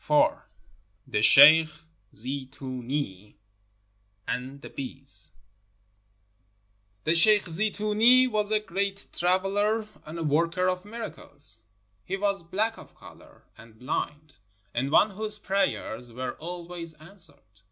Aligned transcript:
IV. 0.00 0.42
THE 1.06 1.22
SHEIKH 1.22 1.82
ZEETOONEE 2.14 3.36
AND 4.28 4.60
THE 4.60 4.68
BEES 4.68 5.30
The 7.04 7.14
sheikh 7.14 7.44
Zeetoonee 7.46 8.28
was 8.28 8.50
a 8.52 8.60
great 8.60 9.06
traveler 9.14 9.88
and 10.04 10.18
a 10.18 10.24
worker 10.24 10.68
of 10.68 10.84
miracles. 10.84 11.62
He 12.04 12.18
was 12.18 12.42
black 12.42 12.76
of 12.76 12.94
color 12.94 13.44
and 13.56 13.76
bHnd, 13.76 14.40
and 14.74 14.90
one 14.90 15.12
whose 15.12 15.38
prayers 15.38 16.12
were 16.12 16.34
always 16.36 16.92
answered. 16.96 17.62